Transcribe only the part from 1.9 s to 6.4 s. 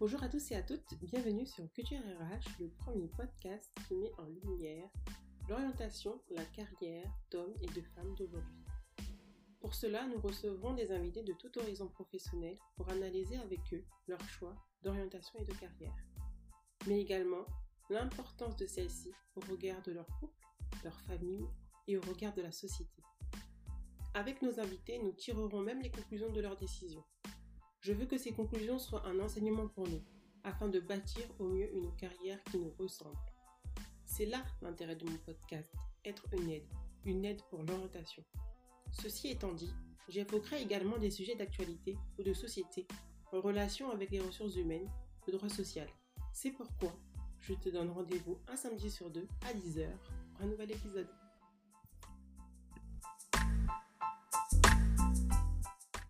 RH, le premier podcast qui met en lumière l'orientation,